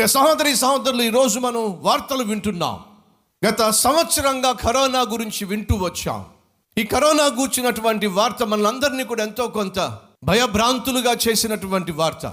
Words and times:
ప్రియ 0.00 0.08
సహోదరి 0.08 0.56
సహోదరులు 0.56 1.02
ఈరోజు 1.02 1.38
మనం 1.38 1.78
వార్తలు 1.82 2.24
వింటున్నాం. 2.24 2.80
గత 3.48 3.70
సంవత్సరంగా 3.70 4.52
కరోనా 4.52 5.00
గురించి 5.00 5.44
వింటూ 5.44 5.76
వచ్చాం. 5.76 6.24
ఈ 6.78 6.84
కరోనా 6.84 7.24
గూర్చినటువంటి 7.24 8.06
వార్త 8.06 8.42
మనందరినీ 8.42 9.04
కూడా 9.04 9.24
ఎంతో 9.24 9.46
కొంత 9.46 9.98
భయభ్రాంతులుగా 10.24 11.16
చేసినటువంటి 11.28 11.92
వార్త. 11.92 12.32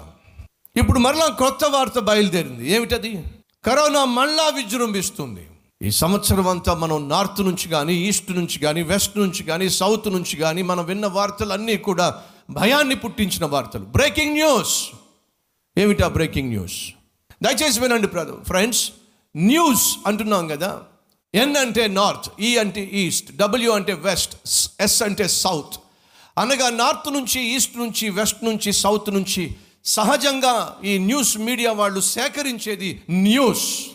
ఇప్పుడు 0.77 0.99
మరలా 0.99 1.27
కొత్త 1.27 1.65
వార్త 1.65 1.99
బయలుదేరింది. 1.99 2.71
ఏమిటది? 2.71 3.23
కరోనా 3.65 4.05
మళ్ళా 4.05 4.49
విజృంభిస్తుంది. 4.49 5.47
ఈ 5.81 5.91
సంవత్సరం 5.91 6.47
అంతా 6.47 6.73
మనం 6.73 7.09
నార్త్ 7.09 7.41
నుంచి 7.41 7.69
కానీ 7.69 7.93
ఈస్ట్ 7.93 8.31
నుంచి 8.31 8.59
కానీ 8.59 8.83
వెస్ట్ 8.83 9.17
నుంచి 9.17 9.43
కానీ 9.43 9.69
సౌత్ 9.69 10.07
నుంచి 10.07 10.37
కానీ 10.37 10.61
మనం 10.61 10.85
విన్న 10.85 11.07
వార్తలన్నీ 11.07 11.77
కూడా 11.77 12.21
భయాన్ని 12.49 12.95
పుట్టించిన 12.95 13.45
వార్తలు. 13.45 13.85
Breaking 13.85 14.33
news! 14.33 14.89
ఏమిటా 15.77 16.07
బ్రేకింగ్ 16.07 16.49
న్యూస్? 16.49 16.93
దయచేసి 17.43 17.79
వినండి 17.79 18.07
బ్రదర్. 18.07 18.43
ఫ్రెండ్స్ 18.45 18.91
న్యూస్ 19.37 19.97
అంటున్నాం 20.07 20.47
కదా. 20.47 20.81
ఎన్ 21.35 21.57
అంటే 21.57 21.87
నార్త్ 21.87 22.31
ఈ 22.39 22.57
అంటే 22.57 22.89
ఈస్ట్ 22.93 23.37
డబ్ల్యూ 23.37 23.71
అంటే 23.71 23.93
వెస్ట్ 23.93 24.35
ఎస్ 24.81 25.03
అంటే 25.03 25.27
సౌత్. 25.27 25.73
అనగా 26.37 26.69
నార్త్ 26.69 27.13
నుంచి 27.13 27.41
ఈస్ట్ 27.41 27.77
నుంచి 27.77 28.09
వెస్ట్ 28.09 28.43
నుంచి 28.43 28.73
సౌత్ 28.73 29.09
నుంచి 29.09 29.55
సహజంగా 29.85 30.75
ఈ 30.83 30.97
న్యూస్ 30.97 31.37
మీడియా 31.37 31.71
వాళ్ళు 31.71 31.99
సేకరించేది 31.99 33.03
న్యూస్. 33.09 33.85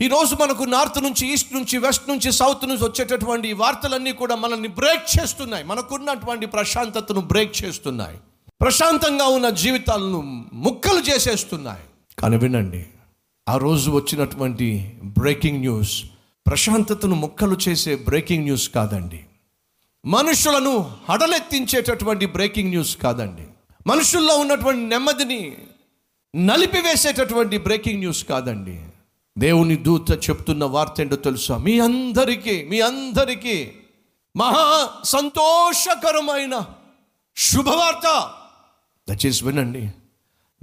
ఈరోజు 0.00 0.36
మనకు 0.40 0.64
నార్త్ 0.64 1.02
నుంచి 1.02 1.32
ఈస్ట్ 1.34 1.54
నుంచి 1.54 1.78
వెస్ట్ 1.78 2.08
నుంచి 2.08 2.32
సౌత్ 2.32 2.64
నుంచి 2.64 2.84
వచ్చేటటువంటి 2.84 3.52
వార్తలన్నీ 3.52 4.12
కూడా 4.12 4.34
మనల్ని 4.34 4.68
బ్రేక్ 4.68 5.20
చేస్తున్నాయి. 5.20 5.64
మనకున్నటువంటి 5.64 6.46
ప్రశాంతతను 6.46 7.20
బ్రేక్ 7.20 7.64
చేస్తున్నాయి. 7.64 8.18
ప్రశాంతంగా 8.60 9.26
ఉన్న 9.26 9.48
జీవితాలను 9.48 10.46
ముక్కలు 10.52 11.00
చేసేస్తున్నాయి. 11.00 11.82
కానీ 12.18 12.36
వినండి 12.36 12.86
ఆ 13.48 13.56
రోజు 13.56 13.90
వచ్చినటువంటి 13.90 14.98
బ్రేకింగ్ 15.04 15.58
న్యూస్ 15.58 16.04
ప్రశాంతతను 16.46 17.14
ముక్కలు 17.14 17.58
చేసే 17.68 17.96
బ్రేకింగ్ 17.96 18.44
న్యూస్ 18.44 18.68
కాదండి. 18.68 19.24
మనుషులను 20.06 20.92
హడలెత్తించేటటువంటి 21.08 22.26
బ్రేకింగ్ 22.26 22.68
న్యూస్ 22.68 22.96
కాదండి. 22.96 23.42
మనుషుల్లో 23.86 24.38
ఉన్నటువంటి 24.38 24.80
నెమ్మదిని 24.80 25.56
నలిపివేసేటటువంటి 26.36 27.58
బ్రేకింగ్ 27.58 27.98
న్యూస్ 27.98 28.24
కాదండి. 28.24 28.80
దేవుని 29.38 29.76
దూత 29.76 30.10
చెప్తున్న 30.30 30.64
వార్త 30.64 31.00
ఏంటో 31.00 31.16
తెలుసా? 31.16 31.56
మీ 31.56 31.80
అందరికీ 31.80 32.66
మీ 32.70 32.80
అందరికీ 32.80 33.72
మహా 34.36 34.88
సంతోషకరమైన 35.04 36.66
శుభవార్త. 37.36 38.30
దయచేసి 39.08 39.44
వినండి. 39.44 39.90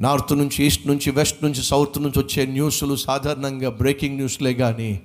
నార్త్ 0.02 0.34
నుంచి 0.34 0.66
ఈస్ట్ 0.66 0.88
నుంచి 0.88 1.12
వెస్ట్ 1.12 1.44
నుంచి 1.44 1.64
సౌత్ 1.64 2.00
నుంచి 2.00 2.20
వచ్చే 2.20 2.46
న్యూస్లు 2.46 2.96
సాధారణంగా 2.96 3.70
బ్రేకింగ్ 3.70 4.16
న్యూస్లే 4.16 4.54
కానీ 4.54 5.02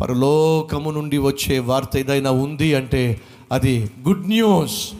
పరలోకము 0.00 0.90
నుండి 0.90 1.18
వచ్చే 1.18 1.58
వార్త 1.58 1.96
ఏదైనా 1.96 2.30
ఉంది 2.30 2.74
అంటే 2.74 3.20
అది 3.52 3.90
గుడ్ 4.00 4.28
న్యూస్ 4.28 4.92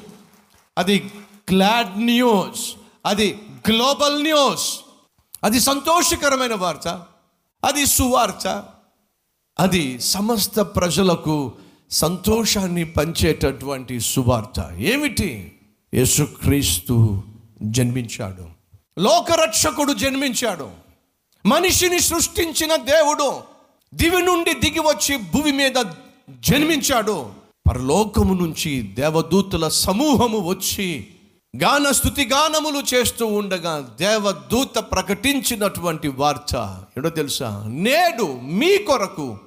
అది 0.78 1.10
గ్లాడ్ 1.52 1.98
న్యూస్ 1.98 2.72
అది 3.06 3.38
గ్లోబల్ 3.68 4.22
న్యూస్ 4.22 4.80
అది 5.44 5.60
సంతోషకరమైన 5.60 6.54
వార్త 6.54 6.88
అది 7.64 7.86
సువార్త 7.86 8.64
అది 9.60 10.00
సమస్త 10.00 10.60
ప్రజలకు 10.60 11.52
సంతోషాన్ని 11.90 12.84
పంచేటటువంటి 12.84 14.00
సువార్త. 14.00 14.72
ఏమిటి? 14.76 15.52
యేసుక్రీస్తు 15.94 17.22
జన్మించాడు. 17.62 18.55
లోకరక్షకుడు 18.98 19.92
జన్మించాడు. 19.92 20.70
మనిషిని 21.46 22.00
సృష్టించిన 22.00 22.76
దేవుడు 22.76 23.40
దివి 23.94 24.22
నుండి 24.22 24.54
దిగి 24.54 24.80
వచ్చి 24.80 25.16
భూమి 25.16 25.52
మీద 25.52 25.84
జన్మించాడు. 26.40 27.30
పరలోకము 27.68 28.34
నుంచి 28.34 28.82
దేవదూతుల 28.82 29.68
సమూహము 29.68 30.38
వచ్చి 30.38 31.06
గాన 31.62 31.90
స్థుతి 31.90 32.26
గానములు 32.26 32.82
చేస్తూ 32.94 33.26
ఉండగా 33.26 33.96
దేవదూత 34.00 34.78
ప్రకటించినటువంటి 34.78 36.08
వార్త 36.08 36.84
ఏడో 36.98 37.08
తెలుసా? 37.08 37.64
నేడు 37.68 38.40
మీ 38.40 38.78
కొరకు 38.78 39.38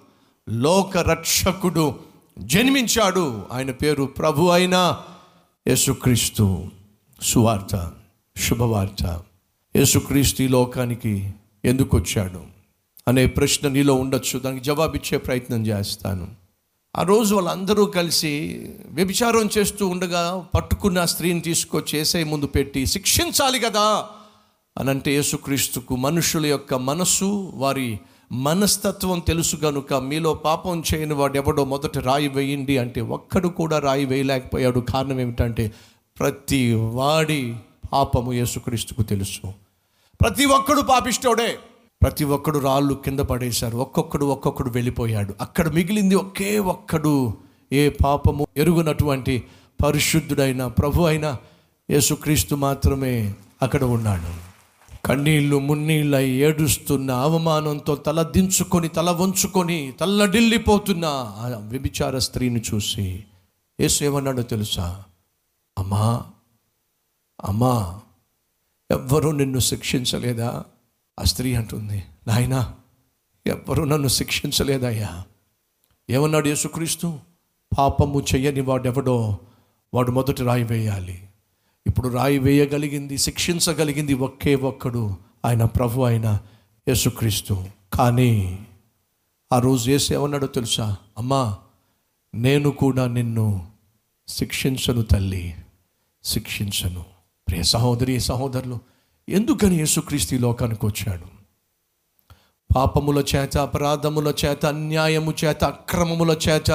లోకరక్షకుడు 0.50 2.00
జన్మించాడు. 2.40 3.46
ఆయన 3.52 3.72
పేరు 3.72 4.04
ప్రభు 4.04 4.46
అయిన 4.46 5.02
యేసుక్రీస్తు. 5.68 6.66
సువార్త 7.22 7.92
శుభవార్త. 8.38 9.22
యేసుక్రీస్తు 9.76 10.44
ఈ 10.44 10.48
లోకానికి 10.48 11.34
ఎందుకు 11.66 11.98
వచ్చాడు 11.98 12.42
అనే 13.08 13.26
ప్రశ్న 13.26 13.68
నీలో 13.68 13.94
ఉండొచ్చు. 13.94 14.40
దానికి 14.40 14.66
జవాబిచ్చే 14.66 15.18
ప్రయత్నం 15.18 15.68
చేస్తాను. 15.68 16.28
ఆ 16.96 17.02
రోజు 17.02 17.36
వాళ్ళందరూ 17.36 17.86
కలిసి 17.86 18.32
వ్యభిచారం 18.90 19.50
చేస్తూ 19.58 19.88
ఉండగా 19.88 20.46
పట్టుకున్న 20.56 21.06
స్త్రీని 21.06 21.42
తీసుకొచ్చి 21.42 22.00
ఏసై 22.00 22.24
ముందు 22.24 22.46
పెట్టి 22.46 22.86
శిక్షించాలి 22.86 23.60
కదా! 23.60 24.06
అని 24.78 24.90
అంటే 24.90 25.14
యేసుక్రీస్తుకు 25.14 25.96
మనుషుల 25.96 26.46
యొక్క 26.46 26.74
మనస్సు 26.74 27.52
వారి 27.56 28.00
మనస్తత్వం 28.32 29.20
తెలుసు 29.20 29.56
కనుక 29.56 29.94
మీలో 29.94 30.34
పాపం 30.34 30.84
చేయని 30.94 31.14
వాడు 31.14 31.38
ఎవడో 31.38 31.66
మొదట 31.66 31.98
రాయి 31.98 32.28
వేయండి 32.28 32.78
అంటే 32.78 33.02
ఒక్కడు 33.02 33.48
కూడా 33.48 33.80
రాయి 33.80 34.06
వేయలేకపోయాడు. 34.06 34.80
కారణం 34.80 35.20
ఏమిటంటే 35.20 35.72
ప్రతి 36.20 36.74
వాడి 36.74 37.56
పాపము 37.94 38.34
యేసుక్రీస్తుకు 38.34 39.02
తెలుసు. 39.02 39.54
ప్రతి 40.22 40.46
ఒక్కడు 40.46 40.82
పాపిష్టోడే. 40.82 41.58
ప్రతి 42.04 42.24
ఒక్కడు 42.24 42.60
రాళ్ళు 42.60 42.94
కింద 42.94 43.20
పడేశారు. 43.20 43.78
ఒక్కొక్కడు 43.78 44.26
ఒక్కొక్కడు 44.26 44.70
వెళ్ళిపోయాడు. 44.70 45.36
అక్కడ 45.42 45.68
మిగిలింది 45.68 46.16
ఒకే 46.16 46.60
ఒక్కడు. 46.60 47.34
ఏ 47.74 47.90
పాపము 47.90 48.48
ఎరుగునటువంటి 48.58 49.44
పరిశుద్ధుడైన 49.86 50.68
ప్రభు 50.68 51.04
అయిన 51.04 51.36
యేసుక్రీస్తు 51.92 52.56
మాత్రమే 52.56 53.34
అక్కడ 53.62 53.84
ఉన్నాడు. 53.84 54.50
కన్నీళ్ళు 55.06 55.60
మున్నీళ్ళ 55.60 56.16
ఏడుస్తున్న 56.16 57.12
అవమానంతో 57.12 57.96
తల 57.96 58.22
దించుకొని 58.22 58.88
తల 58.88 59.10
వంచుకొని 59.10 59.94
తల్లడిల్లిపోతున్న 60.00 61.06
ఆ 61.06 61.58
వ్యభిచార 61.58 62.18
స్త్రీని 62.18 62.62
చూసి 62.74 63.24
యేసు 63.82 64.04
ఏమన్నాడో 64.04 64.42
తెలుసా? 64.42 65.04
అమ్మా 65.78 66.26
అమ్మా 67.46 68.02
ఎవ్వరూ 68.92 69.32
నిన్ను 69.32 69.60
శిక్షించలేదా? 69.60 70.66
ఆ 71.20 71.24
స్త్రీ 71.24 71.54
అంటుంది 71.54 72.04
నాయనా 72.28 72.74
ఎవ్వరూ 73.48 73.84
నన్ను 73.84 74.08
శిక్షించలేదయ్యా. 74.08 75.26
ఏమన్నాడు 76.10 76.48
యేసుక్రీస్తు? 76.48 77.20
పాపము 77.78 78.22
చెయ్యని 78.22 78.62
వాడెవడో 78.62 79.38
వాడు 79.94 80.12
మొదటి 80.12 80.44
రాయి 80.44 80.64
వేయాలి. 80.64 81.30
ఇప్పుడు 81.88 82.08
రాయి 82.08 82.40
వేయగలిగింది 82.40 83.18
శిక్షించగలిగింది 83.18 84.14
ఒకే 84.14 84.56
ఒక్కడు 84.56 85.18
ఆయన 85.46 85.66
ప్రభు 85.66 86.02
అయిన 86.02 86.40
యేసుక్రీస్తు. 86.88 87.66
కానీ 87.94 88.66
ఆ 89.54 89.60
రోజు 89.60 89.92
యేసు 89.92 90.14
ఏమన్నాడో 90.14 90.48
తెలుసా? 90.48 90.98
అమ్మా 91.18 91.58
నేను 92.36 92.70
కూడా 92.70 93.08
నిన్ను 93.08 93.68
శిక్షించను 94.28 95.02
తల్లి 95.02 95.56
శిక్షించను. 96.24 97.19
ప్రియ 97.50 97.64
సహోదరి 97.64 98.20
సహోదరులు 98.20 98.80
ఎందుకని 99.30 99.76
యేసుక్రీస్తు 99.76 100.36
ఈ 100.36 100.38
లోకానికి 100.38 100.86
వచ్చాడు? 100.86 101.26
పాపముల 102.76 103.24
చేత 103.36 103.58
అపరాధముల 103.58 104.34
చేత 104.46 104.66
అన్యాయము 104.66 105.34
చేత 105.46 105.64
అక్రమముల 105.64 106.38
చేత 106.50 106.72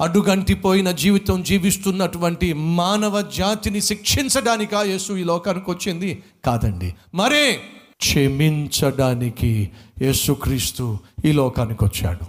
అడుగంటిపోయిన 0.00 0.90
జీవితం 0.90 1.42
జీవిస్తున్నటువంటి 1.42 2.52
మానవ 2.52 3.20
జాతిని 3.20 3.80
శిక్షించడానికా 3.80 4.82
యేసు 4.82 5.12
ఈ 5.12 5.24
లోకానికి 5.24 5.70
వచ్చింది? 5.70 6.22
కాదండి. 6.44 6.94
మరే? 7.14 7.60
క్షమించడానికి 8.00 9.70
యేసుక్రీస్తు 10.02 10.98
ఈ 11.24 11.32
లోకానికి 11.32 11.84
వచ్చాడు. 11.84 12.26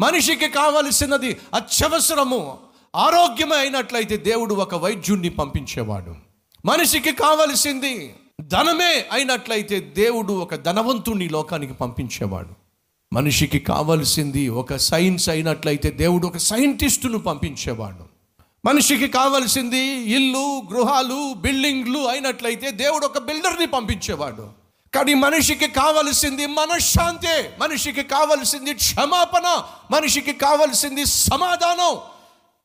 మనిషికి 0.00 0.48
కావలసినది 0.48 1.36
అత్యవసరము 1.54 2.56
ఆరోగ్యమైనట్లయితే 2.96 3.56
అయినట్లయితే 3.56 4.16
దేవుడు 4.16 4.54
ఒక 4.54 4.74
వైద్యుణ్ణి 4.74 5.28
పంపించేవాడు. 5.28 6.23
మనిషికి 6.64 7.12
కావలసింది 7.12 8.14
ధనమే 8.40 9.06
అయినట్లయితే 9.12 9.80
దేవుడు 9.80 10.32
ఒక 10.32 10.54
ధనవంతుణ్ణి 10.54 11.28
లోకానికి 11.28 11.72
పంపించేవాడు. 11.72 12.48
మనిషికి 13.14 13.58
కావలసింది 13.58 14.48
ఒక 14.48 14.76
సైన్స్ 14.76 15.28
అయినట్లయితే 15.28 15.90
దేవుడు 15.90 16.26
ఒక 16.26 16.36
సైంటిస్టును 16.36 17.18
పంపించేవాడు. 17.18 18.04
మనిషికి 18.64 19.08
కావలసింది 19.08 19.78
ఇల్లు 19.86 20.62
గృహాలు 20.72 21.34
బిల్డింగ్లు 21.36 21.98
అయినట్లయితే 21.98 22.70
దేవుడు 22.70 23.06
ఒక 23.06 23.18
బిల్డర్ని 23.18 23.66
పంపించేవాడు. 23.66 24.48
కానీ 24.94 25.14
మనిషికి 25.14 25.68
కావలసింది 25.68 26.46
మనశ్శాంతే 26.46 27.56
మనిషికి 27.60 28.02
కావలసింది 28.02 28.74
క్షమాపణ 28.74 29.62
మనిషికి 29.90 30.32
కావలసింది 30.32 31.04
సమాధానం 31.04 32.13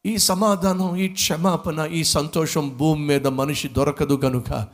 ఈ 0.06 0.18
సమాధానం 0.18 0.96
ఈ 0.96 1.08
క్షమాపణ 1.08 1.90
ఈ 1.92 2.04
సంతోషం 2.04 2.78
భూమి 2.78 3.06
మీద 3.08 3.28
మనిషి 3.28 3.68
దొరకదు 3.68 4.22
గనుక 4.26 4.68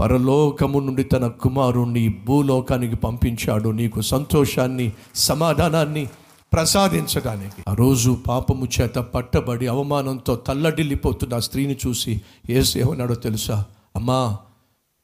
పరలోకము 0.00 0.78
నుండి 0.78 1.04
తన 1.04 1.26
కుమారుణ్ణి 1.26 2.08
భూలోకానికి 2.08 2.96
పంపించాడు. 2.96 3.68
నీకు 3.68 4.00
సంతోషాన్ని 4.00 4.92
సమాధానాన్ని 5.14 6.08
ప్రసాదించడానికి. 6.52 7.62
ఆ 7.68 7.74
రోజు 7.74 8.18
పాపము 8.26 8.68
చేత 8.80 8.94
పట్టబడి 8.94 9.66
అవమానంతో 9.66 10.36
తల్లడిల్లిపోతున్న 10.36 11.34
ఆ 11.34 11.38
స్త్రీని 11.38 11.76
చూసి 11.86 12.22
ఏసు 12.50 12.78
ఏమన్నాడో 12.78 13.14
తెలుసా? 13.14 13.64
అమ్మా 13.96 14.38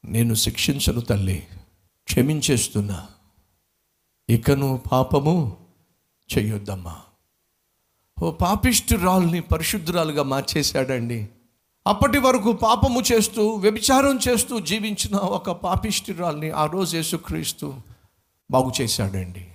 నేను 0.05 0.35
శిక్షించను 0.35 1.01
తల్లి 1.01 1.43
క్షమించేస్తున్నా. 2.05 3.07
ఇకను 4.31 4.81
పాపము 4.93 5.57
చెయ్యొద్దమ్మా 6.39 6.97
ఓ 8.23 8.31
పాపిష్ఠురాల్ని 8.31 9.41
పరిశుద్ధురాలుగా 9.41 10.23
మార్చేశాడండి. 10.23 11.29
అప్పటి 11.87 12.19
వరకు 12.19 12.53
పాపము 12.53 13.03
చేస్తూ 13.13 13.49
వ్యభిచారం 13.49 14.19
చేస్తూ 14.29 14.61
జీవించిన 14.61 15.17
ఒక 15.17 15.51
పాపిష్ఠురాల్ని 15.51 16.51
ఆ 16.51 16.67
రోజు 16.67 16.97
యేసుక్రీస్తు 16.97 17.75
బాగు 18.51 18.73
చేశాడండి. 18.81 19.47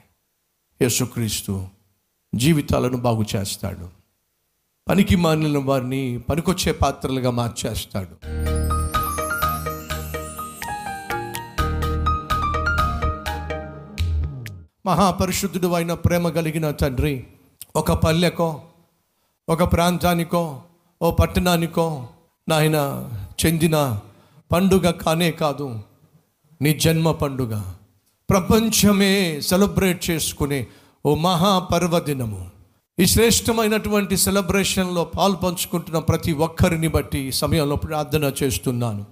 యేసుక్రీస్తు 0.81 1.67
జీవితాలను 2.35 2.97
బాగు 2.97 3.25
చేస్తాడు. 3.35 3.89
పనికి 4.89 5.15
మాలిన 5.15 5.57
వారిని 5.57 6.19
పనికొచ్చే 6.19 6.71
పాత్రలుగా 6.71 7.31
మార్చేస్తాడు. 7.31 8.27
మహాపరిశుద్ధుడు 14.85 15.67
అయిన 15.67 15.93
ప్రేమ 15.93 16.29
కలిగిన 16.29 16.71
తండ్రి 16.71 17.27
ఒక 17.77 17.91
పల్లెకో 17.91 18.61
ఒక 19.49 19.63
ప్రాంతానికో 19.73 20.61
ఓ 21.01 21.11
పట్టణానికో 21.11 22.07
నాయన 22.49 22.77
చెందిన 23.41 23.99
పండుగ 24.51 24.89
కానే 24.89 25.31
కాదు 25.31 25.79
నీ 26.61 26.79
జన్మ 26.79 27.11
పండుగ. 27.11 27.61
ప్రపంచమే 28.29 29.41
సెలబ్రేట్ 29.41 30.09
చేసుకునే 30.09 30.67
ఓ 31.05 31.15
మహాపర్వదినము. 31.15 32.51
ఈ 32.99 33.05
శ్రేష్టమైనటువంటి 33.05 34.17
సెలబ్రేషన్లో 34.17 35.03
పాల్పంచుకుంటున్న 35.03 35.99
ప్రతి 35.99 36.33
ఒక్కరిని 36.33 36.87
బట్టి 36.87 37.19
ఈ 37.19 37.31
సమయంలో 37.31 37.75
ప్రార్థన 37.75 38.33
చేస్తున్నాను. 38.43 39.05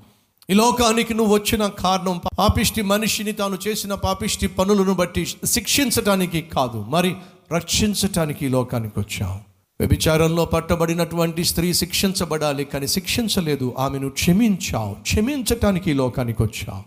ఈ 0.50 0.54
లోకానికి 0.54 1.14
నువ్వు 1.14 1.34
వచ్చిన 1.34 1.68
కారణం 1.68 2.22
పాపిష్టి 2.40 2.82
మనిషిని 2.82 3.32
తాను 3.32 3.58
చేసిన 3.68 3.94
పాపిష్టి 3.94 4.48
పనులను 4.48 4.94
బట్టి 4.94 5.28
శిక్షించటానికి 5.46 6.42
కాదు. 6.42 6.82
మరి 6.90 7.16
రక్షించటానికి 7.54 8.46
ఈ 8.46 8.50
లోకానికి 8.50 9.00
వచ్చాం 9.00 9.40
వ్యభిచారంలో 9.80 10.46
పట్టబడినటువంటి 10.46 11.44
స్త్రీ 11.44 11.74
శిక్షించబడాలి 11.74 12.66
కానీ 12.66 12.88
శిక్షించలేదు. 12.88 13.76
ఆమెను 13.78 14.10
క్షమించావు. 14.10 14.94
క్షమించటానికి 14.94 15.92
ఈ 15.92 15.94
లోకానికి 15.94 16.44
వచ్చావు. 16.44 16.84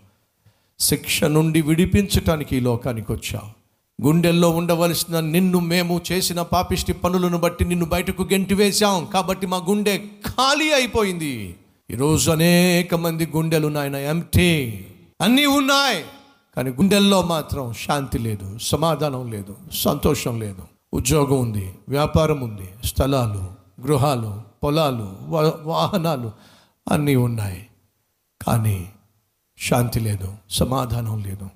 శిక్ష 0.81 1.25
నుండి 1.25 1.63
విడిపించటానికి 1.63 2.57
ఈ 2.57 2.61
లోకానికి 2.61 3.13
వచ్చావు. 3.13 3.59
గుండెల్లో 4.07 4.51
ఉండవలసిన 4.51 5.21
నిన్ను 5.21 5.61
మేము 5.61 6.01
చేసిన 6.13 6.43
పాపిష్టి 6.43 6.93
పనులను 6.93 7.39
బట్టి 7.39 7.65
నిన్ను 7.65 7.87
బయటకు 7.87 8.23
గెంటివేశాం 8.23 9.05
కాబట్టి 9.05 9.47
మా 9.47 9.57
గుండె 9.57 9.99
ఖాళీ 9.99 10.71
అయిపోయింది. 10.71 11.55
ఈరోజు 11.91 12.31
అనేక 12.31 12.95
మంది 12.95 13.27
గుండెలు 13.27 13.69
నాయన 13.69 13.97
ఎంటీ 13.97 14.85
అన్నీ 15.21 15.47
ఉన్నాయి. 15.47 16.05
కానీ 16.59 16.71
గుండెల్లో 16.71 17.23
మాత్రం 17.23 17.73
శాంతి 17.73 18.19
లేదు 18.19 18.59
సమాధానం 18.59 19.33
లేదు 19.33 19.57
సంతోషం 19.73 20.41
లేదు. 20.41 20.63
ఉద్యోగం 20.93 21.41
ఉంది 21.41 21.75
వ్యాపారం 21.89 22.41
ఉంది 22.41 22.69
స్థలాలు 22.85 23.51
గృహాలు 23.83 24.43
పొలాలు 24.65 25.17
వా- 25.23 25.53
వాహనాలు 25.65 26.33
అన్నీ 26.89 27.17
ఉన్నాయి. 27.17 27.67
కానీ 28.47 28.91
శాంతి 29.59 30.01
లేదు 30.01 30.35
సమాధానం 30.51 31.23
లేదు. 31.23 31.49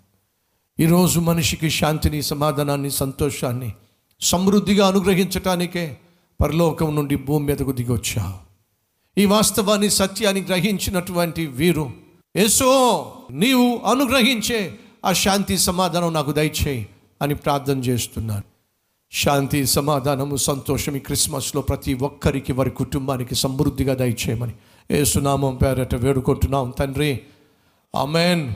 ఈరోజు 0.81 1.20
మనిషికి 1.20 1.70
శాంతిని 1.70 2.22
సమాధానాన్ని 2.22 2.90
సంతోషాన్ని 2.90 3.72
సమృద్ధిగా 4.20 4.87
అనుగ్రహించటానికే 4.87 5.99
పరలోకం 6.43 6.96
నుండి 6.96 7.16
భూమి 7.16 7.46
మీదకు 7.46 7.72
దిగొచ్చావు 7.72 8.34
ఈ 9.20 9.25
వాస్తవాన్ని 9.25 9.90
సత్యాన్ని 9.90 10.43
గ్రహించినటువంటి 10.43 11.46
వీరు 11.46 11.90
ఏసో 12.37 13.12
నీవు 13.31 13.81
అనుగ్రహించే 13.87 14.78
ఆ 15.04 15.12
శాంతి 15.12 15.58
సమాధానం 15.58 16.12
నాకు 16.12 16.32
దయచేయి 16.32 16.88
అని 17.22 17.34
ప్రార్థన 17.34 17.78
చేస్తున్నాను. 17.78 18.43
శాంతి 19.12 19.66
సమాధానము 19.66 20.37
సంతోషం 20.37 20.96
ఈ 20.96 20.99
క్రిస్మస్లో 20.99 21.62
ప్రతి 21.62 21.94
ఒక్కరికి 21.94 22.52
వారి 22.52 22.70
కుటుంబానికి 22.70 23.34
సమృద్ధిగా 23.34 23.94
దయచేయమని. 23.94 24.52
ఏసునామం 24.90 25.56
పేరట 25.56 25.94
వేడుకుంటున్నాం 25.94 26.72
తండ్రి. 26.78 27.20
ఆమెన్. 27.96 28.54